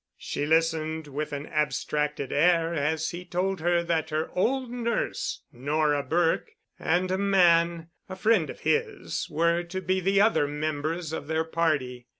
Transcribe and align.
She 0.17 0.47
listened 0.47 1.05
with 1.05 1.31
an 1.31 1.45
abstracted 1.45 2.31
air 2.31 2.73
as 2.73 3.11
he 3.11 3.23
told 3.23 3.59
her 3.59 3.83
that 3.83 4.09
her 4.09 4.31
old 4.31 4.71
nurse, 4.71 5.43
Nora 5.53 6.01
Burke, 6.01 6.53
and 6.79 7.11
a 7.11 7.19
man, 7.19 7.89
a 8.09 8.15
friend 8.15 8.49
of 8.49 8.61
his, 8.61 9.27
were 9.29 9.61
to 9.61 9.79
be 9.79 9.99
the 9.99 10.19
other 10.19 10.47
members 10.47 11.13
of 11.13 11.27
their 11.27 11.43
party. 11.43 12.07